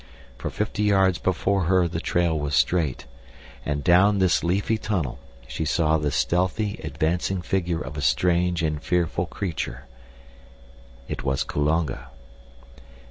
[0.35, 3.05] For fifty yards before her the trail was straight,
[3.63, 8.81] and down this leafy tunnel she saw the stealthy advancing figure of a strange and
[8.81, 9.85] fearful creature.
[11.07, 12.07] It was Kulonga.